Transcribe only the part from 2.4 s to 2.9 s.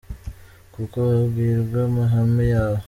yawe